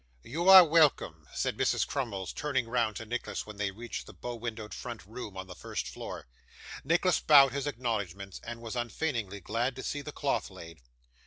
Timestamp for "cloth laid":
10.11-10.79